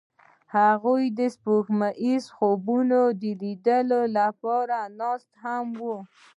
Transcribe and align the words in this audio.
هغوی 0.57 1.03
د 1.19 1.19
سپوږمیز 1.35 2.23
خوبونو 2.35 3.01
د 3.21 3.23
لیدلو 3.41 4.01
لپاره 4.17 4.77
ناست 4.99 5.29
هم 5.43 5.67
وو. 5.81 5.97